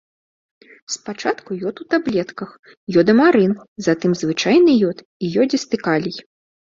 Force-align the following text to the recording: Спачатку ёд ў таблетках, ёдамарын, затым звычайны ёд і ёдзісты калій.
Спачатку 0.93 1.57
ёд 1.69 1.75
ў 1.83 1.89
таблетках, 1.93 2.49
ёдамарын, 3.01 3.53
затым 3.89 4.11
звычайны 4.23 4.71
ёд 4.89 4.97
і 5.27 5.31
ёдзісты 5.45 5.75
калій. 5.89 6.15